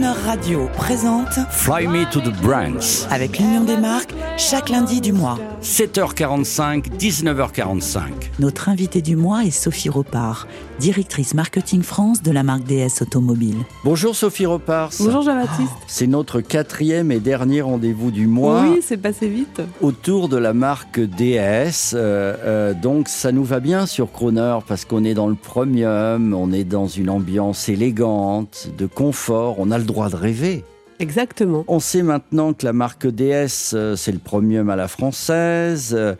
Croner 0.00 0.18
Radio 0.24 0.68
présente 0.76 1.28
Fly 1.50 1.86
Me 1.86 2.10
to 2.10 2.20
the 2.20 2.32
Brands. 2.40 3.06
avec 3.10 3.38
l'Union 3.38 3.64
des 3.64 3.76
marques 3.76 4.14
chaque 4.38 4.70
lundi 4.70 5.02
du 5.02 5.12
mois. 5.12 5.38
7h45, 5.62 6.96
19h45. 6.98 8.00
Notre 8.38 8.70
invitée 8.70 9.02
du 9.02 9.16
mois 9.16 9.44
est 9.44 9.50
Sophie 9.50 9.90
Ropard, 9.90 10.46
directrice 10.78 11.34
marketing 11.34 11.82
France 11.82 12.22
de 12.22 12.30
la 12.30 12.42
marque 12.42 12.64
DS 12.64 13.02
Automobile. 13.02 13.56
Bonjour 13.84 14.16
Sophie 14.16 14.46
Repars. 14.46 14.90
Bonjour 15.00 15.20
Jean-Baptiste. 15.20 15.68
C'est 15.86 16.06
notre 16.06 16.40
quatrième 16.40 17.12
et 17.12 17.20
dernier 17.20 17.60
rendez-vous 17.60 18.10
du 18.10 18.26
mois 18.26 18.62
Oui, 18.62 18.80
c'est 18.82 18.96
passé 18.96 19.28
vite. 19.28 19.60
autour 19.82 20.30
de 20.30 20.38
la 20.38 20.54
marque 20.54 20.98
DS. 20.98 21.92
Euh, 21.92 22.34
euh, 22.42 22.72
donc 22.74 23.08
ça 23.08 23.32
nous 23.32 23.44
va 23.44 23.60
bien 23.60 23.84
sur 23.84 24.10
Croner 24.10 24.58
parce 24.66 24.86
qu'on 24.86 25.04
est 25.04 25.14
dans 25.14 25.28
le 25.28 25.34
premium, 25.34 26.32
on 26.32 26.52
est 26.52 26.64
dans 26.64 26.86
une 26.86 27.10
ambiance 27.10 27.68
élégante, 27.68 28.68
de 28.78 28.86
confort, 28.86 29.56
on 29.58 29.70
a 29.70 29.76
le 29.76 29.84
droit 29.90 30.08
de 30.10 30.16
rêver. 30.16 30.64
Exactement. 30.98 31.64
On 31.68 31.80
sait 31.80 32.02
maintenant 32.02 32.52
que 32.52 32.64
la 32.66 32.72
marque 32.72 33.06
DS, 33.06 33.72
euh, 33.74 33.96
c'est 33.96 34.12
le 34.12 34.18
premium 34.18 34.68
à 34.70 34.76
la 34.76 34.86
française. 34.88 35.94
euh, 35.96 36.14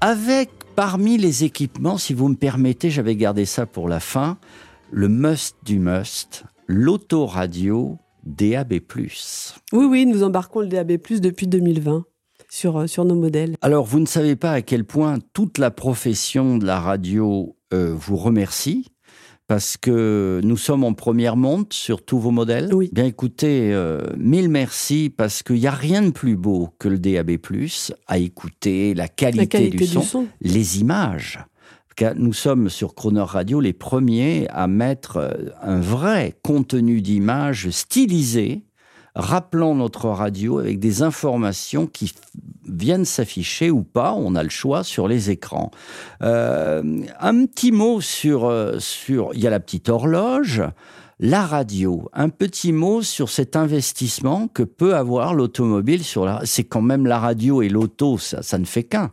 Avec 0.00 0.50
parmi 0.76 1.18
les 1.18 1.44
équipements, 1.44 1.98
si 1.98 2.14
vous 2.14 2.28
me 2.28 2.34
permettez, 2.36 2.90
j'avais 2.90 3.16
gardé 3.16 3.44
ça 3.44 3.66
pour 3.66 3.88
la 3.88 4.00
fin, 4.00 4.38
le 4.90 5.08
must 5.08 5.56
du 5.64 5.78
must, 5.78 6.44
l'autoradio 6.66 7.98
DAB+. 8.24 8.80
Oui, 9.72 9.84
oui, 9.84 10.06
nous 10.06 10.22
embarquons 10.22 10.60
le 10.60 10.68
DAB+, 10.68 10.92
depuis 11.20 11.46
2020 11.46 12.04
sur, 12.48 12.78
euh, 12.78 12.86
sur 12.86 13.04
nos 13.04 13.14
modèles. 13.14 13.56
Alors, 13.60 13.84
vous 13.84 14.00
ne 14.00 14.06
savez 14.06 14.36
pas 14.36 14.52
à 14.52 14.62
quel 14.62 14.84
point 14.84 15.18
toute 15.34 15.58
la 15.58 15.70
profession 15.70 16.56
de 16.56 16.64
la 16.66 16.80
radio 16.80 17.56
euh, 17.72 17.94
vous 17.94 18.16
remercie. 18.16 18.86
Parce 19.46 19.76
que 19.76 20.40
nous 20.42 20.56
sommes 20.56 20.84
en 20.84 20.94
première 20.94 21.36
monte 21.36 21.74
sur 21.74 22.02
tous 22.02 22.18
vos 22.18 22.30
modèles. 22.30 22.72
Oui. 22.72 22.88
Bien 22.92 23.04
écoutez, 23.04 23.72
euh, 23.74 24.00
mille 24.16 24.48
merci 24.48 25.12
parce 25.14 25.42
qu'il 25.42 25.56
n'y 25.56 25.66
a 25.66 25.70
rien 25.72 26.00
de 26.00 26.10
plus 26.10 26.36
beau 26.36 26.70
que 26.78 26.88
le 26.88 26.98
DAB+, 26.98 27.32
à 28.06 28.18
écouter, 28.18 28.94
la 28.94 29.06
qualité, 29.08 29.38
La 29.38 29.46
qualité 29.46 29.70
du, 29.70 29.84
du 29.84 29.86
son, 29.86 30.02
son. 30.02 30.26
les 30.40 30.80
images. 30.80 31.40
Car 31.96 32.14
Nous 32.16 32.32
sommes 32.32 32.70
sur 32.70 32.94
Croner 32.94 33.20
Radio 33.20 33.60
les 33.60 33.72
premiers 33.72 34.48
à 34.48 34.66
mettre 34.66 35.18
euh, 35.18 35.50
un 35.62 35.78
vrai 35.78 36.34
contenu 36.42 37.02
d'image 37.02 37.70
stylisé, 37.70 38.62
rappelant 39.14 39.74
notre 39.74 40.08
radio 40.08 40.58
avec 40.58 40.78
des 40.78 41.02
informations 41.02 41.86
qui 41.86 42.12
viennent 42.66 43.04
s'afficher 43.04 43.70
ou 43.70 43.82
pas, 43.82 44.12
on 44.14 44.34
a 44.34 44.42
le 44.42 44.48
choix 44.48 44.82
sur 44.82 45.08
les 45.08 45.30
écrans. 45.30 45.70
Euh, 46.22 47.02
un 47.20 47.46
petit 47.46 47.72
mot 47.72 48.00
sur, 48.00 48.46
euh, 48.46 48.78
sur, 48.78 49.30
il 49.34 49.40
y 49.40 49.46
a 49.46 49.50
la 49.50 49.60
petite 49.60 49.88
horloge, 49.88 50.62
la 51.20 51.46
radio. 51.46 52.08
Un 52.12 52.28
petit 52.28 52.72
mot 52.72 53.02
sur 53.02 53.30
cet 53.30 53.54
investissement 53.56 54.48
que 54.48 54.62
peut 54.62 54.96
avoir 54.96 55.34
l'automobile 55.34 56.02
sur 56.02 56.24
la. 56.24 56.40
C'est 56.44 56.64
quand 56.64 56.82
même 56.82 57.06
la 57.06 57.18
radio 57.18 57.62
et 57.62 57.68
l'auto, 57.68 58.18
ça, 58.18 58.42
ça 58.42 58.58
ne 58.58 58.64
fait 58.64 58.84
qu'un. 58.84 59.12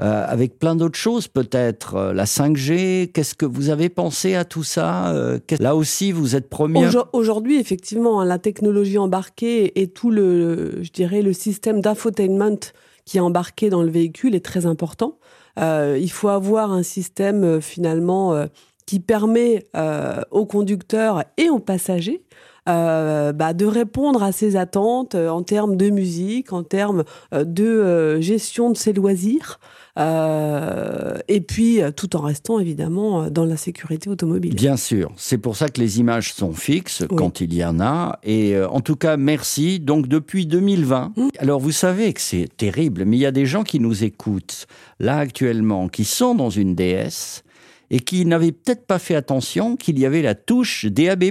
Euh, 0.00 0.24
avec 0.26 0.58
plein 0.58 0.74
d'autres 0.74 0.98
choses 0.98 1.28
peut-être. 1.28 1.94
Euh, 1.94 2.12
la 2.12 2.24
5G, 2.24 3.12
qu'est-ce 3.12 3.34
que 3.36 3.46
vous 3.46 3.70
avez 3.70 3.88
pensé 3.88 4.34
à 4.34 4.44
tout 4.44 4.64
ça 4.64 5.12
Euh, 5.12 5.38
Là 5.60 5.76
aussi, 5.76 6.10
vous 6.10 6.34
êtes 6.34 6.48
premier. 6.48 6.86
Aujo- 6.88 7.06
Aujourd'hui, 7.12 7.60
effectivement, 7.60 8.20
hein, 8.20 8.24
la 8.24 8.38
technologie 8.38 8.98
embarquée 8.98 9.80
et 9.80 9.86
tout 9.86 10.10
le, 10.10 10.82
je 10.82 10.90
dirais, 10.90 11.22
le 11.22 11.32
système 11.32 11.80
d'infotainment 11.80 12.58
qui 13.04 13.18
est 13.18 13.20
embarqué 13.20 13.70
dans 13.70 13.82
le 13.82 13.90
véhicule 13.90 14.34
est 14.34 14.44
très 14.44 14.66
important. 14.66 15.18
Il 15.58 16.10
faut 16.10 16.28
avoir 16.28 16.72
un 16.72 16.82
système 16.82 17.60
finalement 17.60 18.46
qui 18.86 18.98
permet 18.98 19.66
aux 20.32 20.46
conducteurs 20.46 21.22
et 21.36 21.48
aux 21.50 21.58
passagers 21.60 22.22
euh, 22.68 23.32
bah, 23.32 23.52
de 23.52 23.66
répondre 23.66 24.22
à 24.22 24.32
ses 24.32 24.56
attentes 24.56 25.14
euh, 25.14 25.28
en 25.28 25.42
termes 25.42 25.76
de 25.76 25.90
musique, 25.90 26.52
en 26.52 26.62
termes 26.62 27.04
euh, 27.32 27.44
de 27.44 27.64
euh, 27.64 28.20
gestion 28.20 28.70
de 28.70 28.76
ses 28.76 28.92
loisirs, 28.92 29.58
euh, 29.98 31.18
et 31.28 31.40
puis 31.40 31.80
tout 31.96 32.16
en 32.16 32.20
restant 32.20 32.58
évidemment 32.58 33.30
dans 33.30 33.44
la 33.44 33.56
sécurité 33.56 34.08
automobile. 34.10 34.54
Bien 34.54 34.76
sûr, 34.76 35.12
c'est 35.16 35.38
pour 35.38 35.56
ça 35.56 35.68
que 35.68 35.80
les 35.80 36.00
images 36.00 36.32
sont 36.32 36.52
fixes 36.52 37.02
Oui. 37.10 37.16
quand 37.16 37.40
il 37.40 37.54
y 37.54 37.64
en 37.64 37.80
a. 37.80 38.18
Et 38.24 38.56
euh, 38.56 38.68
en 38.68 38.80
tout 38.80 38.96
cas, 38.96 39.16
merci. 39.16 39.80
Donc 39.80 40.08
depuis 40.08 40.46
2020, 40.46 41.12
Mm. 41.16 41.28
alors 41.38 41.60
vous 41.60 41.70
savez 41.72 42.12
que 42.12 42.20
c'est 42.20 42.48
terrible, 42.56 43.04
mais 43.04 43.16
il 43.16 43.20
y 43.20 43.26
a 43.26 43.30
des 43.32 43.46
gens 43.46 43.62
qui 43.62 43.78
nous 43.78 44.04
écoutent 44.04 44.66
là 45.00 45.18
actuellement, 45.18 45.88
qui 45.88 46.04
sont 46.04 46.34
dans 46.34 46.50
une 46.50 46.74
DS 46.74 47.43
et 47.94 48.00
qui 48.00 48.26
n'avaient 48.26 48.50
peut-être 48.50 48.88
pas 48.88 48.98
fait 48.98 49.14
attention 49.14 49.76
qu'il 49.76 50.00
y 50.00 50.04
avait 50.04 50.20
la 50.20 50.34
touche 50.34 50.84
DAB+. 50.86 51.26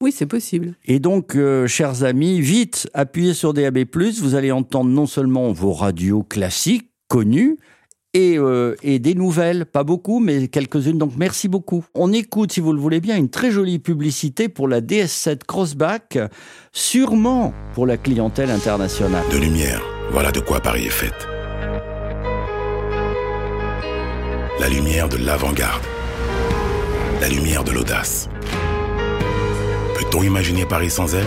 Oui, 0.00 0.12
c'est 0.12 0.26
possible. 0.26 0.76
Et 0.84 1.00
donc, 1.00 1.34
euh, 1.34 1.66
chers 1.66 2.04
amis, 2.04 2.40
vite, 2.40 2.88
appuyez 2.94 3.34
sur 3.34 3.52
DAB+, 3.52 3.78
vous 4.20 4.36
allez 4.36 4.52
entendre 4.52 4.88
non 4.88 5.06
seulement 5.06 5.50
vos 5.50 5.72
radios 5.72 6.22
classiques, 6.22 6.92
connues, 7.08 7.56
et, 8.14 8.38
euh, 8.38 8.76
et 8.84 9.00
des 9.00 9.16
nouvelles, 9.16 9.66
pas 9.66 9.82
beaucoup, 9.82 10.20
mais 10.20 10.46
quelques-unes, 10.46 10.96
donc 10.96 11.14
merci 11.16 11.48
beaucoup. 11.48 11.84
On 11.92 12.12
écoute, 12.12 12.52
si 12.52 12.60
vous 12.60 12.72
le 12.72 12.80
voulez 12.80 13.00
bien, 13.00 13.16
une 13.16 13.28
très 13.28 13.50
jolie 13.50 13.80
publicité 13.80 14.48
pour 14.48 14.68
la 14.68 14.80
DS7 14.80 15.40
Crossback, 15.44 16.20
sûrement 16.70 17.52
pour 17.74 17.84
la 17.84 17.96
clientèle 17.96 18.52
internationale. 18.52 19.24
De 19.32 19.38
lumière, 19.38 19.82
voilà 20.12 20.30
de 20.30 20.38
quoi 20.38 20.60
Paris 20.60 20.86
est 20.86 20.90
faite. 20.90 21.26
La 24.60 24.68
lumière 24.68 25.08
de 25.08 25.16
l'avant-garde. 25.16 25.82
La 27.20 27.28
lumière 27.28 27.64
de 27.64 27.72
l'audace. 27.72 28.28
Peut-on 29.94 30.22
imaginer 30.22 30.66
Paris 30.66 30.90
sans 30.90 31.14
elle? 31.14 31.26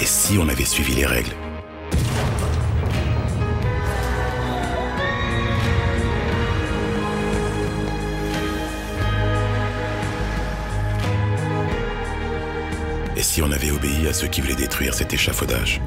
Et 0.00 0.04
si 0.04 0.38
on 0.38 0.48
avait 0.48 0.64
suivi 0.64 0.94
les 0.94 1.06
règles? 1.06 1.34
Si 13.30 13.42
on 13.42 13.52
avait 13.52 13.70
obéi 13.70 14.08
à 14.08 14.12
ceux 14.12 14.26
qui 14.26 14.40
voulaient 14.40 14.56
détruire 14.56 14.92
cet 14.92 15.14
échafaudage 15.14 15.80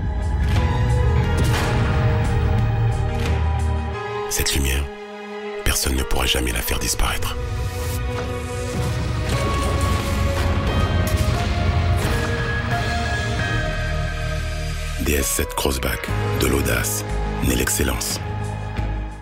Cette 4.29 4.55
lumière, 4.55 4.85
personne 5.65 5.97
ne 5.97 6.03
pourra 6.03 6.25
jamais 6.25 6.53
la 6.53 6.61
faire 6.61 6.79
disparaître. 6.79 7.35
DS7 15.03 15.53
Crossback, 15.57 15.99
de 16.39 16.47
l'audace, 16.47 17.03
née 17.45 17.55
l'excellence. 17.55 18.21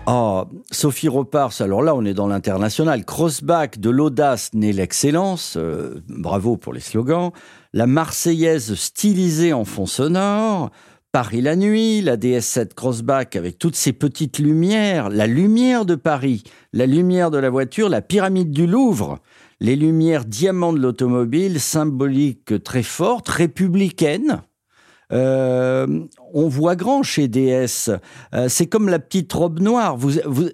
Ah, 0.06 0.46
Sophie 0.70 1.08
Repars, 1.08 1.60
alors 1.60 1.82
là 1.82 1.96
on 1.96 2.04
est 2.04 2.14
dans 2.14 2.28
l'international. 2.28 3.04
Crossback 3.04 3.80
de 3.80 3.90
l'audace 3.90 4.50
naît 4.54 4.72
l'excellence, 4.72 5.56
euh, 5.56 6.02
bravo 6.08 6.56
pour 6.56 6.72
les 6.72 6.80
slogans. 6.80 7.32
La 7.74 7.86
Marseillaise 7.86 8.74
stylisée 8.74 9.54
en 9.54 9.64
fond 9.64 9.86
sonore. 9.86 10.70
Paris 11.10 11.40
la 11.40 11.56
nuit, 11.56 12.02
la 12.02 12.18
DS7 12.18 12.74
Crossback 12.74 13.34
avec 13.34 13.58
toutes 13.58 13.76
ces 13.76 13.94
petites 13.94 14.38
lumières, 14.38 15.08
la 15.08 15.26
lumière 15.26 15.86
de 15.86 15.94
Paris, 15.94 16.42
la 16.74 16.84
lumière 16.84 17.30
de 17.30 17.38
la 17.38 17.48
voiture, 17.48 17.88
la 17.88 18.02
pyramide 18.02 18.50
du 18.50 18.66
Louvre, 18.66 19.20
les 19.60 19.76
lumières 19.76 20.26
diamants 20.26 20.74
de 20.74 20.80
l'automobile, 20.80 21.60
symboliques 21.60 22.62
très 22.62 22.82
fortes, 22.82 23.30
républicaines. 23.30 24.42
Euh, 25.10 25.86
on 26.34 26.48
voit 26.48 26.76
grand 26.76 27.02
chez 27.02 27.26
DS. 27.26 27.90
Euh, 28.34 28.48
c'est 28.48 28.66
comme 28.66 28.90
la 28.90 28.98
petite 28.98 29.32
robe 29.32 29.60
noire. 29.60 29.96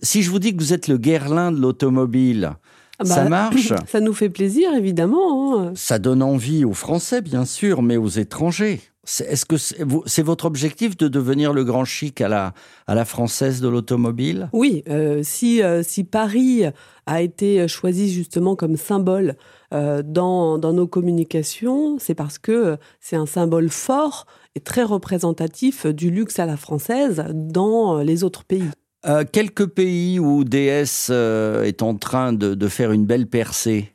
Si 0.02 0.22
je 0.22 0.30
vous 0.30 0.38
dis 0.38 0.56
que 0.56 0.62
vous 0.62 0.72
êtes 0.72 0.86
le 0.86 0.98
Guerlain 0.98 1.50
de 1.50 1.60
l'automobile, 1.60 2.52
Ah 2.98 3.04
ça 3.04 3.22
bah, 3.24 3.28
marche. 3.30 3.72
Ça 3.86 4.00
nous 4.00 4.12
fait 4.14 4.28
plaisir, 4.30 4.72
évidemment. 4.74 5.58
hein. 5.60 5.72
Ça 5.74 5.98
donne 5.98 6.22
envie 6.22 6.64
aux 6.64 6.72
Français, 6.74 7.20
bien 7.20 7.44
sûr, 7.44 7.82
mais 7.82 7.96
aux 7.96 8.08
étrangers. 8.08 8.80
C'est- 9.04 9.24
Est-ce 9.24 9.46
que 9.46 9.56
c'est 9.56 10.22
votre 10.22 10.44
objectif 10.44 10.94
de 10.96 11.08
devenir 11.08 11.54
le 11.54 11.64
grand 11.64 11.86
chic 11.86 12.20
à 12.20 12.28
la, 12.28 12.52
à 12.86 12.94
la 12.94 13.06
française 13.06 13.60
de 13.62 13.68
l'automobile? 13.68 14.50
Oui, 14.52 14.82
euh, 14.90 15.20
si, 15.22 15.62
euh, 15.62 15.82
si 15.82 16.04
Paris 16.04 16.64
a 17.06 17.22
été 17.22 17.66
choisi 17.68 18.12
justement 18.12 18.54
comme 18.54 18.76
symbole 18.76 19.36
euh, 19.72 20.02
dans, 20.04 20.58
dans 20.58 20.74
nos 20.74 20.86
communications, 20.86 21.98
c'est 21.98 22.14
parce 22.14 22.38
que 22.38 22.76
c'est 23.00 23.16
un 23.16 23.24
symbole 23.24 23.70
fort 23.70 24.26
et 24.54 24.60
très 24.60 24.82
représentatif 24.82 25.86
du 25.86 26.10
luxe 26.10 26.38
à 26.38 26.44
la 26.44 26.58
française 26.58 27.24
dans 27.32 27.98
les 27.98 28.24
autres 28.24 28.44
pays. 28.44 28.68
Euh, 29.06 29.24
Quelques 29.30 29.66
pays 29.66 30.18
où 30.18 30.44
DS 30.44 31.08
euh, 31.10 31.62
est 31.64 31.82
en 31.82 31.94
train 31.94 32.32
de, 32.32 32.54
de 32.54 32.68
faire 32.68 32.92
une 32.92 33.06
belle 33.06 33.26
percée. 33.26 33.92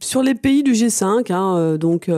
sur 0.00 0.22
les 0.22 0.34
pays 0.34 0.62
du 0.62 0.72
G5, 0.72 1.32
hein, 1.32 1.76
donc 1.76 2.10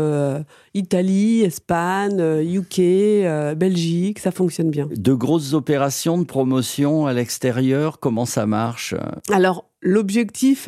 Italie, 0.72 1.42
Espagne, 1.42 2.18
UK, 2.42 3.56
Belgique, 3.56 4.18
ça 4.20 4.30
fonctionne 4.30 4.70
bien. 4.70 4.88
De 4.90 5.12
grosses 5.12 5.52
opérations 5.52 6.16
de 6.16 6.24
promotion 6.24 7.06
à 7.06 7.12
l'extérieur, 7.12 7.98
comment 8.00 8.24
ça 8.24 8.46
marche? 8.46 8.94
Alors, 9.30 9.66
l'objectif 9.82 10.66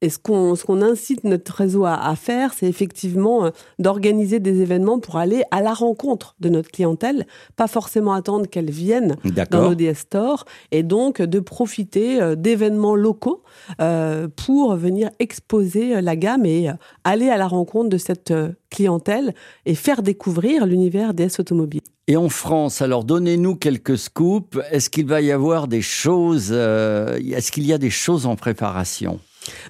et 0.00 0.10
ce 0.10 0.18
qu'on 0.18 0.54
ce 0.54 0.64
qu'on 0.64 0.80
incite 0.80 1.24
notre 1.24 1.52
réseau 1.52 1.84
à, 1.84 2.14
faire, 2.14 2.52
c'est 2.54 2.66
effectivement 2.66 3.46
euh, 3.46 3.50
d'organiser 3.78 4.38
des 4.38 4.60
événements 4.60 5.00
pour 5.00 5.16
aller 5.16 5.42
à 5.50 5.60
la 5.60 5.74
rencontre 5.74 6.36
de 6.38 6.48
notre 6.48 6.70
clientèle, 6.70 7.26
pas 7.56 7.66
forcément 7.66 8.12
attendre 8.12 8.46
qu'elle 8.46 8.70
vienne 8.70 9.16
dans 9.50 9.70
nos 9.70 9.74
DS 9.74 9.94
Store, 9.94 10.44
et 10.70 10.84
donc 10.84 11.20
de 11.20 11.40
profiter 11.40 12.22
euh, 12.22 12.36
d'événements 12.36 12.94
locaux 12.94 13.42
euh, 13.80 14.28
pour 14.28 14.76
venir 14.76 15.10
exposer 15.18 16.00
la 16.00 16.14
gamme 16.14 16.46
et 16.46 16.70
aller 17.02 17.28
à 17.28 17.36
la 17.36 17.48
rencontre 17.48 17.88
de 17.88 17.98
cette 17.98 18.32
clientèle 18.70 19.34
et 19.66 19.74
faire 19.74 20.02
découvrir 20.02 20.66
l'univers 20.66 21.12
DS 21.12 21.40
automobile. 21.40 21.80
Et 22.06 22.16
en 22.16 22.28
France, 22.28 22.80
alors 22.82 23.04
donnez-nous 23.04 23.56
quelques 23.56 23.98
scoops. 23.98 24.58
Est-ce 24.70 24.90
qu'il 24.90 25.06
va 25.06 25.20
y 25.20 25.32
avoir 25.32 25.68
des 25.68 25.82
choses 25.82 26.52
Est-ce 26.52 27.50
qu'il 27.50 27.66
y 27.66 27.72
a 27.72 27.78
des 27.78 27.90
choses 27.90 28.26
en 28.26 28.36
préparation? 28.36 29.18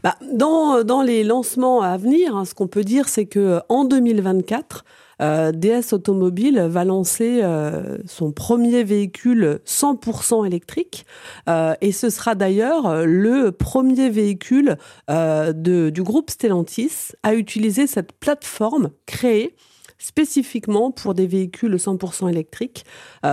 Bah, 0.02 0.16
dans, 0.32 0.82
dans 0.84 1.02
les 1.02 1.24
lancements 1.24 1.82
à 1.82 1.96
venir, 1.96 2.36
hein, 2.36 2.44
ce 2.44 2.54
qu'on 2.54 2.68
peut 2.68 2.84
dire, 2.84 3.08
c'est 3.08 3.26
que 3.26 3.60
en 3.68 3.84
2024, 3.84 4.84
euh, 5.20 5.52
DS 5.52 5.92
Automobile 5.92 6.60
va 6.60 6.84
lancer 6.84 7.40
euh, 7.42 7.98
son 8.06 8.32
premier 8.32 8.84
véhicule 8.84 9.60
100% 9.66 10.46
électrique 10.46 11.06
euh, 11.48 11.74
et 11.80 11.92
ce 11.92 12.10
sera 12.10 12.34
d'ailleurs 12.34 13.04
le 13.04 13.50
premier 13.50 14.10
véhicule 14.10 14.76
de, 15.08 15.90
du 15.90 16.02
groupe 16.02 16.30
Stellantis 16.30 17.12
à 17.22 17.34
utiliser 17.34 17.86
cette 17.86 18.12
plateforme 18.12 18.90
créée 19.06 19.54
spécifiquement 19.98 20.92
pour 20.92 21.14
des 21.14 21.26
véhicules 21.26 21.74
100% 21.74 22.30
électriques. 22.30 22.84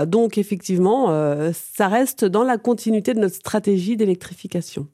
donc 0.08 0.38
effectivement, 0.38 1.10
ça 1.54 1.88
reste 1.88 2.26
dans 2.26 2.44
la 2.44 2.58
continuité 2.58 3.14
de 3.14 3.20
notre 3.20 3.36
stratégie 3.36 3.98
d'électrification. 3.98 4.88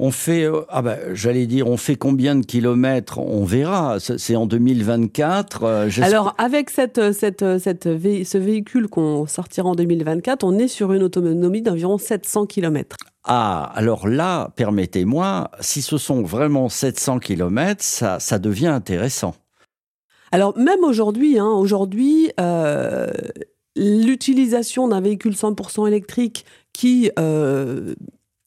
On 0.00 0.12
fait, 0.12 0.44
euh, 0.44 0.60
ah 0.68 0.80
bah, 0.80 0.96
j'allais 1.12 1.46
dire, 1.46 1.66
on 1.66 1.76
fait 1.76 1.96
combien 1.96 2.36
de 2.36 2.46
kilomètres 2.46 3.18
On 3.18 3.44
verra. 3.44 3.98
C'est 3.98 4.36
en 4.36 4.46
2024. 4.46 5.64
Euh, 5.64 5.90
Alors, 6.02 6.36
avec 6.38 6.70
cette, 6.70 6.98
euh, 6.98 7.12
cette, 7.12 7.58
cette, 7.58 7.82
ce 7.82 8.38
véhicule 8.38 8.86
qu'on 8.86 9.26
sortira 9.26 9.68
en 9.68 9.74
2024, 9.74 10.44
on 10.44 10.56
est 10.56 10.68
sur 10.68 10.92
une 10.92 11.02
autonomie 11.02 11.62
d'environ 11.62 11.98
700 11.98 12.46
kilomètres. 12.46 12.94
Ah, 13.24 13.72
alors 13.74 14.06
là, 14.06 14.52
permettez-moi, 14.54 15.50
si 15.58 15.82
ce 15.82 15.98
sont 15.98 16.22
vraiment 16.22 16.68
700 16.68 17.18
kilomètres, 17.18 17.82
ça, 17.82 18.20
ça 18.20 18.38
devient 18.38 18.68
intéressant. 18.68 19.34
Alors, 20.30 20.56
même 20.56 20.84
aujourd'hui, 20.84 21.40
hein, 21.40 21.50
aujourd'hui, 21.50 22.30
l'utilisation 23.74 24.86
d'un 24.86 25.00
véhicule 25.00 25.32
100% 25.32 25.88
électrique 25.88 26.44
qui 26.72 27.10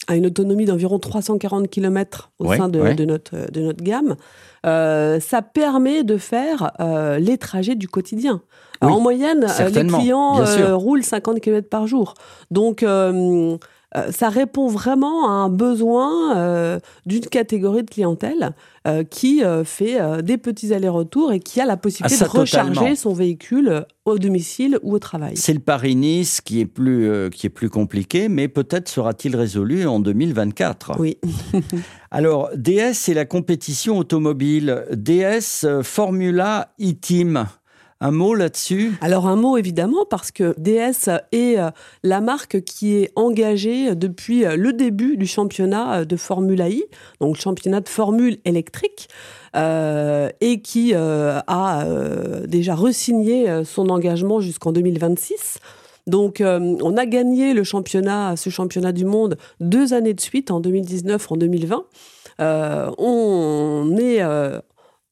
à 0.08 0.16
une 0.16 0.26
autonomie 0.26 0.66
d'environ 0.66 1.00
340 1.00 1.70
km 1.70 2.32
au 2.40 2.54
sein 2.54 2.70
de, 2.70 3.06
notre, 3.06 3.52
de 3.52 3.62
notre 3.62 3.84
gamme, 3.84 4.16
euh, 4.66 5.20
ça 5.20 5.42
permet 5.42 6.04
de 6.04 6.18
faire 6.18 6.72
euh, 6.80 7.18
les 7.20 7.38
trajets 7.38 7.76
du 7.76 7.88
quotidien. 7.88 8.42
en 8.82 9.00
moyenne, 9.00 9.46
euh, 9.60 9.70
les 9.70 9.88
clients 9.88 10.44
roulent 10.78 11.04
50 11.04 11.40
km 11.40 11.70
par 11.70 11.88
jour. 11.88 12.14
Donc, 12.50 12.86
euh, 13.98 14.12
ça 14.12 14.30
répond 14.30 14.68
vraiment 14.68 15.28
à 15.28 15.32
un 15.32 15.50
besoin 15.50 16.38
euh, 16.38 16.80
d'une 17.06 17.26
catégorie 17.26 17.84
de 17.84 17.90
clientèle 17.90 18.52
euh, 18.88 19.04
qui 19.04 19.42
fait 19.66 20.00
des 20.24 20.38
petits 20.38 20.74
allers-retours 20.74 21.32
et 21.32 21.40
qui 21.40 21.60
a 21.60 21.66
la 21.66 21.78
possibilité 21.78 22.24
ah, 22.24 22.26
de 22.26 22.30
recharger 22.30 22.96
son 22.96 23.14
véhicule 23.14 23.86
au 24.06 24.18
domicile 24.18 24.80
ou 24.82 24.94
au 24.94 25.00
travail. 25.00 25.34
C'est 25.36 25.54
le 25.54 25.60
Paris-Nice 25.60 26.42
qui 26.42 26.62
est 26.62 26.66
plus 26.66 27.30
qui 27.32 27.48
est 27.48 27.52
plus 27.52 27.70
compliqué, 27.70 28.30
mais 28.30 28.48
peut-être 28.48 28.90
sera-t-il 28.90 29.36
résolu 29.36 29.88
en 29.88 30.00
2024. 30.00 31.00
Oui. 31.00 31.18
Alors 32.12 32.50
DS, 32.56 32.94
c'est 32.94 33.14
la 33.14 33.26
compétition 33.26 33.98
automobile. 33.98 34.86
DS 34.92 35.66
Formula 35.84 36.74
E-Team. 36.82 37.46
Un 38.04 38.10
mot 38.10 38.34
là-dessus? 38.34 38.94
Alors 39.00 39.28
un 39.28 39.36
mot 39.36 39.58
évidemment 39.58 40.06
parce 40.10 40.32
que 40.32 40.56
DS 40.58 41.08
est 41.32 41.60
euh, 41.60 41.70
la 42.02 42.20
marque 42.20 42.62
qui 42.62 42.96
est 42.96 43.12
engagée 43.16 43.94
depuis 43.94 44.44
euh, 44.44 44.56
le 44.58 44.74
début 44.74 45.18
du 45.18 45.28
championnat 45.28 46.00
euh, 46.00 46.06
de 46.06 46.16
Formule 46.16 46.62
I, 46.62 46.84
donc 47.20 47.36
championnat 47.36 47.80
de 47.80 47.88
formule 47.88 48.40
électrique. 48.44 49.08
et 49.54 50.62
qui 50.64 50.94
a 50.96 51.86
déjà 52.48 52.74
resigné 52.74 53.64
son 53.66 53.90
engagement 53.90 54.40
jusqu'en 54.40 54.72
2026. 54.72 55.60
Donc, 56.08 56.42
on 56.42 56.98
a 56.98 57.06
gagné 57.06 57.54
le 57.54 57.64
championnat, 57.64 58.38
ce 58.38 58.50
championnat 58.50 58.94
du 58.94 59.04
monde, 59.04 59.38
deux 59.60 59.94
années 59.94 60.14
de 60.14 60.22
suite, 60.22 60.52
en 60.52 60.62
2019, 60.62 61.32
en 61.32 61.36
2020. 61.36 61.84
on 62.98 63.98
est 64.00 64.22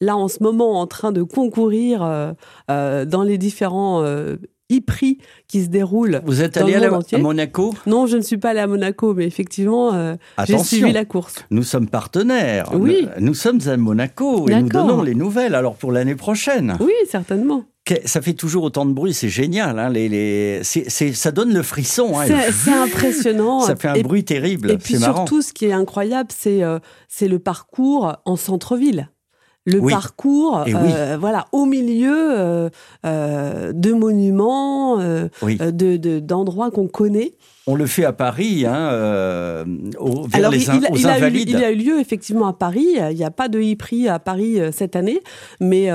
là 0.02 0.18
en 0.18 0.28
ce 0.28 0.42
moment 0.42 0.80
en 0.80 0.88
train 0.88 1.12
de 1.12 1.24
concourir 1.24 2.04
euh, 2.04 2.32
euh, 2.70 3.06
dans 3.06 3.24
les 3.24 3.38
différents 3.38 4.02
euh, 4.04 4.38
e-prix 4.72 5.18
qui 5.48 5.64
se 5.64 5.70
déroulent. 5.70 6.22
Vous 6.26 6.42
êtes 6.42 6.58
allé 6.58 6.76
à, 6.76 7.18
Monaco? 7.18 7.74
Non, 7.88 8.06
je 8.06 8.18
ne 8.18 8.22
suis 8.22 8.38
pas 8.38 8.52
allé 8.52 8.60
à 8.60 8.68
Monaco, 8.68 9.14
mais 9.16 9.26
effectivement, 9.26 10.16
j'ai 10.46 10.60
suivi 10.60 10.92
la 10.92 11.06
course. 11.06 11.44
Nous 11.50 11.64
sommes 11.64 11.88
partenaires. 11.88 12.70
Oui. 12.74 13.08
Nous, 13.20 13.34
sommes 13.34 13.60
à 13.68 13.78
Monaco 13.78 14.48
et 14.48 14.62
nous 14.62 14.70
donnons 14.70 15.02
les 15.02 15.16
nouvelles 15.16 15.56
alors 15.56 15.76
pour 15.76 15.92
l'année 15.92 16.16
prochaine. 16.16 16.78
Oui, 16.80 16.94
certainement. 17.08 17.66
Ça 18.06 18.22
fait 18.22 18.34
toujours 18.34 18.66
autant 18.66 18.86
de 18.86 18.94
bruit, 18.94 19.16
c'est 19.16 19.30
génial. 19.30 19.80
Hein, 19.80 19.90
les, 19.90 20.08
les... 20.08 20.62
ça 20.64 21.32
donne 21.32 21.52
le 21.52 21.64
frisson. 21.64 22.20
Hein, 22.20 22.26
c'est 22.52 22.72
impressionnant. 22.72 23.62
ça 23.66 23.76
fait 23.76 23.88
un 23.88 24.00
bruit 24.02 24.24
terrible. 24.24 24.70
Et 24.70 24.78
puis 24.78 24.98
surtout, 24.98 25.42
ce 25.42 25.52
qui 25.52 25.66
est 25.66 25.74
incroyable, 25.74 26.30
c'est 26.32 26.62
c'est 27.08 27.28
le 27.28 27.40
parcours 27.40 28.18
en 28.26 28.36
centre-ville 28.36 29.10
le 29.70 29.82
parcours, 29.82 30.64
euh, 30.68 31.18
voilà, 31.20 31.46
au 31.52 31.66
milieu 31.66 32.40
euh, 32.40 32.70
euh, 33.06 33.72
de 33.74 33.94
monuments, 33.94 34.98
de 34.98 36.20
d'endroits 36.20 36.72
qu'on 36.72 36.88
connaît. 36.88 37.34
On 37.68 37.76
le 37.76 37.86
fait 37.86 38.04
à 38.04 38.14
Paris, 38.14 38.66
hein, 38.66 38.90
vers 40.28 40.50
les 40.50 40.66
il, 40.66 40.88
aux 40.90 41.08
invalides. 41.08 41.56
A 41.56 41.60
eu, 41.60 41.60
il 41.60 41.64
a 41.64 41.72
eu 41.72 41.76
lieu 41.76 42.00
effectivement 42.00 42.48
à 42.48 42.54
Paris. 42.54 42.98
Il 43.12 43.16
n'y 43.16 43.24
a 43.24 43.30
pas 43.30 43.48
de 43.48 43.60
e-prix 43.60 44.08
à 44.08 44.18
Paris 44.18 44.60
cette 44.72 44.96
année, 44.96 45.20
mais 45.60 45.90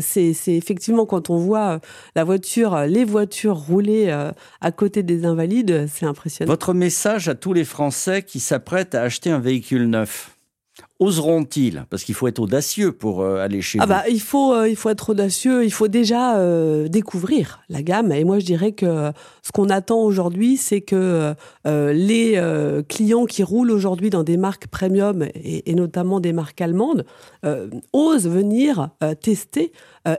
c'est 0.00 0.32
effectivement 0.48 1.04
quand 1.04 1.28
on 1.28 1.36
voit 1.36 1.80
la 2.16 2.24
voiture, 2.24 2.78
les 2.86 3.04
voitures 3.04 3.56
rouler 3.56 4.10
à 4.60 4.72
côté 4.72 5.02
des 5.02 5.26
invalides, 5.26 5.86
c'est 5.92 6.06
impressionnant. 6.06 6.50
Votre 6.50 6.72
message 6.72 7.28
à 7.28 7.34
tous 7.34 7.52
les 7.52 7.64
Français 7.64 8.22
qui 8.22 8.40
s'apprêtent 8.40 8.94
à 8.94 9.02
acheter 9.02 9.30
un 9.30 9.40
véhicule 9.40 9.90
neuf 9.90 10.30
Oseront-ils 11.02 11.84
Parce 11.90 12.04
qu'il 12.04 12.14
faut 12.14 12.28
être 12.28 12.38
audacieux 12.38 12.92
pour 12.92 13.22
euh, 13.22 13.38
aller 13.38 13.60
chez 13.60 13.80
ah 13.80 13.86
vous. 13.86 13.88
Bah, 13.88 14.04
il, 14.08 14.20
faut, 14.20 14.54
euh, 14.54 14.68
il 14.68 14.76
faut 14.76 14.88
être 14.88 15.10
audacieux, 15.10 15.64
il 15.64 15.72
faut 15.72 15.88
déjà 15.88 16.36
euh, 16.36 16.86
découvrir 16.86 17.60
la 17.68 17.82
gamme. 17.82 18.12
Et 18.12 18.22
moi, 18.22 18.38
je 18.38 18.44
dirais 18.44 18.70
que 18.70 19.10
ce 19.42 19.50
qu'on 19.50 19.68
attend 19.68 20.00
aujourd'hui, 20.00 20.56
c'est 20.56 20.80
que 20.80 21.34
les 21.64 22.40
clients 22.88 23.26
qui 23.26 23.42
roulent 23.42 23.72
aujourd'hui 23.72 24.10
dans 24.10 24.22
des 24.22 24.36
marques 24.36 24.68
premium, 24.68 25.24
et, 25.34 25.70
et 25.70 25.74
notamment 25.74 26.20
des 26.20 26.32
marques 26.32 26.60
allemandes, 26.60 27.04
osent 27.92 28.28
venir 28.28 28.90
tester, 29.20 29.72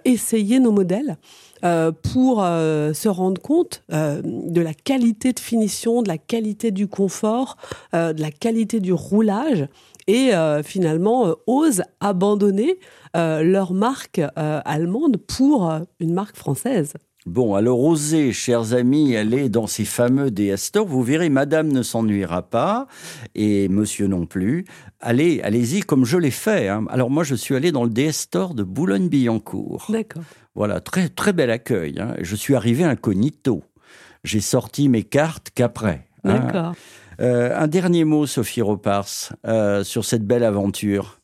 essayer 0.04 0.60
nos 0.60 0.72
modèles. 0.72 1.18
pour 1.62 2.40
se 2.42 3.08
rendre 3.08 3.42
compte 3.42 3.84
de 3.90 4.62
la 4.62 4.74
qualité 4.74 5.32
de 5.32 5.40
finition, 5.40 6.02
de 6.02 6.10
la 6.10 6.18
qualité 6.18 6.72
du 6.72 6.88
confort, 6.88 7.56
de 7.94 8.22
la 8.22 8.32
qualité 8.32 8.82
du 8.82 8.92
roulage 8.92 9.68
et 10.08 10.34
euh, 10.34 10.64
finalement 10.64 11.28
euh, 11.28 11.34
osent 11.48 11.84
abandonner 12.00 12.80
euh, 13.16 13.44
leur 13.44 13.74
marque 13.74 14.22
allemande 14.36 15.18
pour 15.18 15.72
une 16.00 16.14
marque 16.14 16.36
française. 16.36 16.94
Bon, 17.26 17.56
alors 17.56 17.80
osez, 17.80 18.34
chers 18.34 18.74
amis, 18.74 19.16
aller 19.16 19.48
dans 19.48 19.66
ces 19.66 19.86
fameux 19.86 20.30
DS 20.30 20.58
Store. 20.58 20.86
Vous 20.86 21.04
verrez, 21.04 21.30
madame 21.30 21.72
ne 21.72 21.82
s'ennuiera 21.82 22.42
pas 22.42 22.88
et 23.34 23.70
monsieur 23.70 24.08
non 24.08 24.26
plus. 24.26 24.66
Allez, 25.00 25.40
allez-y 25.42 25.82
comme 25.82 26.04
je 26.04 26.18
l'ai 26.18 26.32
fait. 26.32 26.68
Hein. 26.68 26.86
Alors 26.90 27.10
moi, 27.10 27.24
je 27.24 27.36
suis 27.36 27.56
allé 27.56 27.72
dans 27.72 27.86
le 27.86 27.90
DS 27.90 28.12
Store 28.12 28.54
de 28.54 28.64
Boulogne-Billancourt. 28.64 29.86
D'accord. 29.88 30.24
Voilà, 30.54 30.82
très, 30.82 31.08
très 31.08 31.32
bel 31.32 31.50
accueil. 31.50 31.98
Hein. 31.98 32.16
Je 32.20 32.36
suis 32.36 32.56
arrivé 32.56 32.84
incognito. 32.84 33.64
J'ai 34.26 34.42
sorti 34.42 34.90
mes 34.90 35.04
cartes 35.04 35.50
qu'après. 35.56 36.06
Hein. 36.26 36.74
Euh, 37.20 37.56
un 37.56 37.68
dernier 37.68 38.04
mot, 38.04 38.26
Sophie 38.26 38.62
Ropars, 38.62 39.34
euh, 39.46 39.84
sur 39.84 40.06
cette 40.06 40.26
belle 40.26 40.44
aventure. 40.44 41.20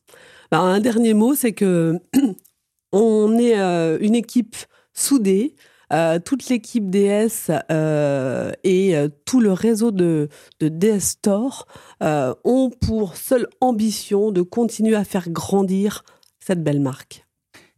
Bah, 0.51 0.59
un 0.59 0.79
dernier 0.79 1.13
mot, 1.13 1.35
c'est 1.35 1.53
que 1.53 1.99
on 2.91 3.37
est 3.37 3.59
euh, 3.59 3.97
une 4.01 4.15
équipe 4.15 4.55
soudée, 4.93 5.55
toute 6.23 6.49
l'équipe 6.49 6.87
DS 6.91 7.49
et 8.63 8.95
tout 9.25 9.39
le 9.39 9.51
réseau 9.51 9.89
de, 9.89 10.29
de 10.59 10.67
DS 10.67 10.99
Store 10.99 11.65
ont 11.99 12.69
pour 12.69 13.15
seule 13.15 13.47
ambition 13.59 14.31
de 14.31 14.43
continuer 14.43 14.95
à 14.95 15.03
faire 15.03 15.31
grandir 15.31 16.03
cette 16.39 16.63
belle 16.63 16.79
marque. 16.79 17.25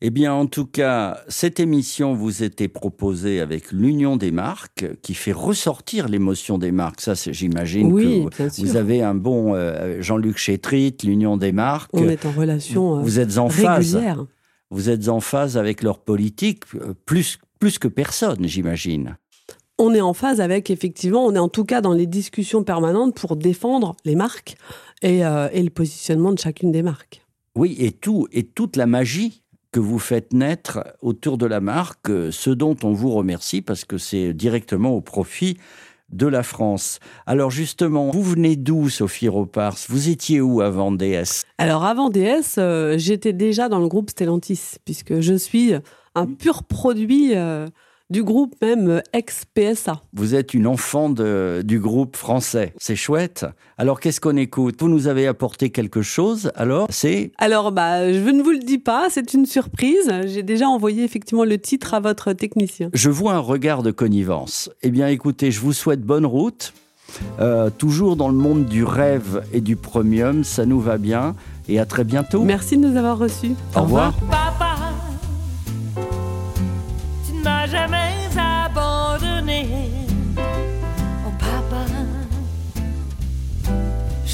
Eh 0.03 0.09
bien, 0.09 0.33
en 0.33 0.47
tout 0.47 0.65
cas, 0.65 1.21
cette 1.27 1.59
émission 1.59 2.15
vous 2.15 2.41
était 2.41 2.67
proposée 2.67 3.39
avec 3.39 3.71
l'Union 3.71 4.17
des 4.17 4.31
marques, 4.31 4.85
qui 5.03 5.13
fait 5.13 5.31
ressortir 5.31 6.09
l'émotion 6.09 6.57
des 6.57 6.71
marques. 6.71 7.01
Ça, 7.01 7.13
j'imagine 7.13 7.91
Oui, 7.93 8.25
que 8.35 8.43
vous, 8.43 8.49
vous 8.65 8.75
avez 8.77 9.03
un 9.03 9.13
bon 9.13 9.53
euh, 9.53 10.01
Jean-Luc 10.01 10.37
Chétrit, 10.37 10.97
l'Union 11.03 11.37
des 11.37 11.51
marques. 11.51 11.91
On 11.93 12.09
est 12.09 12.25
en 12.25 12.31
relation 12.31 12.97
euh, 12.97 13.01
vous 13.01 13.19
êtes 13.19 13.37
en 13.37 13.49
phase. 13.49 13.99
Vous 14.71 14.89
êtes 14.89 15.07
en 15.07 15.19
phase 15.19 15.55
avec 15.57 15.83
leur 15.83 15.99
politique 15.99 16.63
euh, 16.75 16.93
plus 17.05 17.37
plus 17.59 17.77
que 17.77 17.87
personne, 17.87 18.47
j'imagine. 18.47 19.17
On 19.77 19.93
est 19.93 20.01
en 20.01 20.13
phase 20.13 20.41
avec, 20.41 20.71
effectivement, 20.71 21.23
on 21.25 21.35
est 21.35 21.39
en 21.39 21.47
tout 21.47 21.63
cas 21.63 21.81
dans 21.81 21.93
les 21.93 22.07
discussions 22.07 22.63
permanentes 22.63 23.15
pour 23.15 23.35
défendre 23.35 23.95
les 24.03 24.15
marques 24.15 24.57
et, 25.03 25.23
euh, 25.23 25.47
et 25.53 25.61
le 25.61 25.69
positionnement 25.69 26.31
de 26.31 26.39
chacune 26.39 26.71
des 26.71 26.81
marques. 26.81 27.21
Oui, 27.55 27.75
et 27.79 27.91
tout 27.91 28.27
et 28.31 28.43
toute 28.43 28.77
la 28.77 28.87
magie 28.87 29.40
que 29.71 29.79
vous 29.79 29.99
faites 29.99 30.33
naître 30.33 30.83
autour 31.01 31.37
de 31.37 31.45
la 31.45 31.61
marque, 31.61 32.09
euh, 32.09 32.31
ce 32.31 32.49
dont 32.49 32.75
on 32.83 32.91
vous 32.91 33.11
remercie 33.11 33.61
parce 33.61 33.85
que 33.85 33.97
c'est 33.97 34.33
directement 34.33 34.91
au 34.91 35.01
profit 35.01 35.57
de 36.11 36.27
la 36.27 36.43
France. 36.43 36.99
Alors 37.25 37.51
justement, 37.51 38.09
vous 38.11 38.21
venez 38.21 38.57
d'où, 38.57 38.89
Sophie 38.89 39.29
Ropars 39.29 39.77
Vous 39.87 40.09
étiez 40.09 40.41
où 40.41 40.61
avant 40.61 40.91
DS 40.91 41.43
Alors 41.57 41.85
avant 41.85 42.09
DS, 42.09 42.57
euh, 42.57 42.97
j'étais 42.97 43.33
déjà 43.33 43.69
dans 43.69 43.79
le 43.79 43.87
groupe 43.87 44.09
Stellantis, 44.09 44.75
puisque 44.83 45.21
je 45.21 45.33
suis 45.33 45.73
un 46.15 46.25
pur 46.25 46.63
produit 46.63 47.35
euh, 47.35 47.67
du 48.11 48.23
groupe 48.23 48.53
même 48.61 48.87
euh, 48.89 48.99
ex-PSA. 49.13 50.01
Vous 50.13 50.35
êtes 50.35 50.53
une 50.53 50.67
enfant 50.67 51.09
de- 51.09 51.61
du 51.65 51.79
groupe 51.79 52.15
français. 52.15 52.73
C'est 52.77 52.95
chouette. 52.95 53.45
Alors 53.77 53.99
qu'est-ce 53.99 54.19
qu'on 54.21 54.37
écoute? 54.37 54.75
Vous 54.81 54.89
nous 54.89 55.07
avez 55.07 55.25
apporté 55.27 55.69
quelque 55.71 56.01
chose. 56.01 56.51
Alors? 56.55 56.87
C'est 56.91 57.31
Alors, 57.39 57.71
bah, 57.71 58.11
je 58.13 58.19
ne 58.29 58.43
vous 58.43 58.51
le 58.51 58.59
dis 58.59 58.77
pas, 58.77 59.07
c'est 59.09 59.33
une 59.33 59.45
surprise. 59.45 60.11
J'ai 60.27 60.43
déjà 60.43 60.67
envoyé 60.67 61.03
effectivement 61.03 61.45
le 61.45 61.57
titre 61.57 61.93
à 61.93 61.99
votre 61.99 62.33
technicien. 62.33 62.89
Je 62.93 63.09
vois 63.09 63.33
un 63.33 63.39
regard 63.39 63.81
de 63.81 63.91
connivence. 63.91 64.69
Eh 64.83 64.91
bien, 64.91 65.07
écoutez, 65.07 65.49
je 65.51 65.59
vous 65.61 65.73
souhaite 65.73 66.01
bonne 66.01 66.25
route. 66.25 66.73
Euh, 67.39 67.69
toujours 67.69 68.15
dans 68.15 68.29
le 68.29 68.35
monde 68.35 68.65
du 68.65 68.83
rêve 68.85 69.43
et 69.51 69.59
du 69.61 69.75
premium, 69.75 70.43
ça 70.43 70.65
nous 70.65 70.79
va 70.79 70.97
bien. 70.97 71.35
Et 71.67 71.79
à 71.79 71.85
très 71.85 72.03
bientôt. 72.03 72.43
Merci 72.43 72.77
de 72.77 72.87
nous 72.87 72.97
avoir 72.97 73.17
reçus. 73.17 73.51
Au 73.75 73.81
revoir. 73.81 74.13
Papa, 74.29 74.50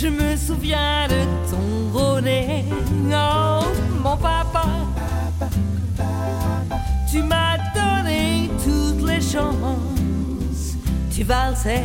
je 0.07 0.11
me 0.11 0.37
souviens 0.37 1.07
de 1.09 1.21
ton 1.49 2.21
nez. 2.21 2.63
Oh 3.11 3.65
mon 4.03 4.17
papa, 4.17 4.65
tu 7.11 7.21
m'as 7.23 7.57
donné 7.75 8.49
toutes 8.63 9.05
les 9.09 9.21
chances. 9.21 10.77
Tu 11.11 11.23
valsais 11.23 11.83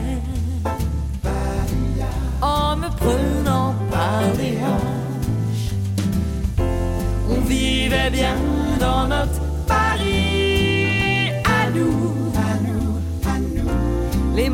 en 2.40 2.76
me 2.76 2.88
prenant 3.02 3.74
par 3.90 4.22
les 4.38 4.56
hanches. 4.70 5.72
On 7.28 7.40
vivait 7.40 8.10
bien 8.10 8.36
dans 8.78 9.08
notre 9.08 9.40
Paris 9.66 11.30
à 11.44 11.70
nous, 11.70 12.32
à 12.36 12.52
nous, 12.66 13.30
à 13.32 13.38
nous. 13.38 14.36
Les 14.36 14.50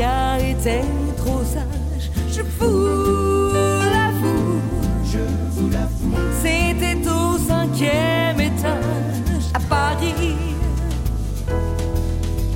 Était 0.00 0.84
trop 1.16 1.42
sage, 1.42 2.10
je 2.30 2.42
vous 2.42 3.50
l'avoue. 3.92 4.60
Je 5.04 5.18
vous 5.50 5.68
l'avoue. 5.70 6.16
C'était 6.40 7.08
au 7.08 7.36
cinquième 7.36 8.40
étage 8.40 9.50
à 9.54 9.58
Paris. 9.58 10.36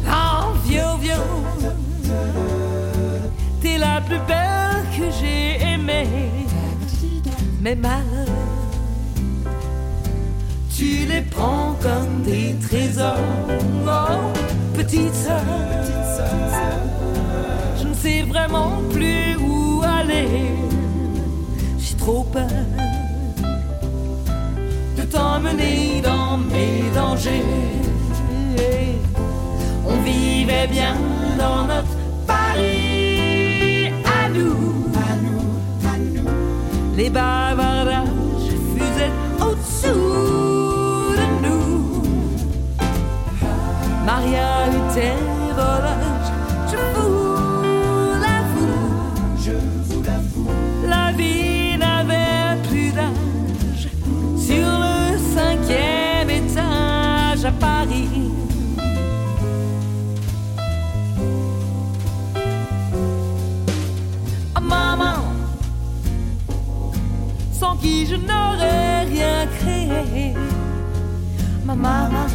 En 0.06 0.52
vieux, 0.64 0.82
vieux. 1.00 1.14
T'es 3.60 3.76
la 3.76 4.00
plus 4.00 4.20
belle 4.28 4.84
que 4.96 5.10
j'ai 5.20 5.60
aimée. 5.66 6.06
Mais 7.60 7.74
malheur, 7.74 8.28
tu 10.72 11.06
les 11.08 11.22
prends 11.22 11.74
comme 11.82 12.22
des 12.22 12.54
trésors. 12.68 13.16
Oh, 13.84 14.32
petite 14.74 15.14
sœur, 15.14 15.42
je 15.84 15.92
ne 15.92 16.71
sais 18.02 18.22
vraiment 18.22 18.82
plus 18.92 19.36
où 19.36 19.80
aller. 19.84 20.28
J'ai 21.78 21.96
trop 21.96 22.24
peur 22.24 22.66
de 24.96 25.02
t'emmener 25.02 26.02
dans 26.02 26.36
mes 26.52 26.90
dangers. 26.94 27.44
On 29.86 29.96
vivait 30.02 30.66
bien 30.66 30.96
dans 31.38 31.62
notre 31.72 31.96
Paris 32.26 33.92
à 34.18 34.28
nous, 34.36 34.62
à 35.08 35.10
nous, 35.24 35.44
à 35.92 35.94
nous. 36.14 36.30
Les 36.96 37.10
bavardages 37.10 38.52
fusaient 38.72 39.16
au-dessous 39.46 41.14
de 41.20 41.26
nous. 41.44 42.02
Maria 44.04 44.50
était 44.80 45.31
maman, 71.64 72.26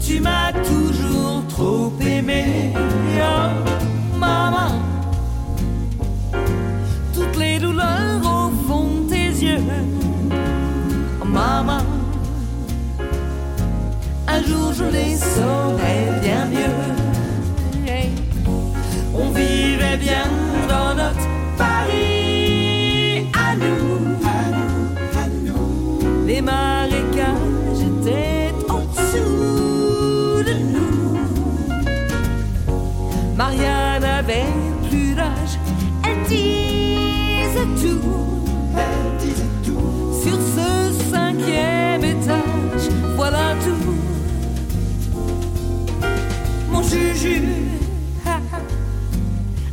tu 0.00 0.20
m'as 0.20 0.52
toujours 0.52 1.44
trop 1.48 1.92
aimé. 2.00 2.61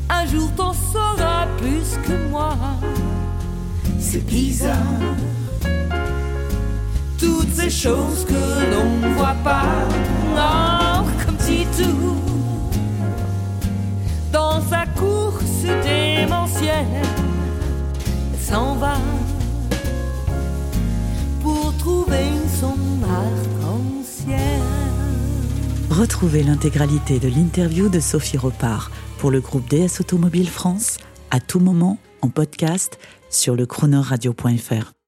Un 0.09 0.25
jour 0.25 0.49
t'en 0.55 0.73
sauras 0.73 1.47
plus 1.57 1.97
que 2.05 2.29
moi. 2.29 2.55
C'est 3.99 4.25
bizarre. 4.25 4.75
Toutes 7.17 7.53
ces 7.53 7.69
choses 7.69 8.25
que 8.25 8.33
l'on 8.33 9.13
voit 9.15 9.35
pas, 9.43 9.63
oh, 10.35 11.05
comme 11.25 11.37
Titou, 11.37 12.15
dans 14.31 14.61
sa 14.61 14.85
course 14.99 15.63
démentielle, 15.83 16.85
elle 16.95 17.08
s'en 18.49 18.75
va 18.75 18.97
pour 21.41 21.75
trouver 21.77 22.27
son. 22.59 22.73
Retrouvez 25.89 26.43
l'intégralité 26.43 27.19
de 27.19 27.27
l'interview 27.27 27.89
de 27.89 27.99
Sophie 27.99 28.37
Repart 28.37 28.89
pour 29.17 29.31
le 29.31 29.41
groupe 29.41 29.67
DS 29.67 29.99
Automobile 29.99 30.47
France 30.47 30.97
à 31.29 31.41
tout 31.41 31.59
moment 31.59 31.97
en 32.21 32.29
podcast 32.29 32.99
sur 33.29 33.55
le 33.55 33.65
chronoradio.fr. 33.65 34.93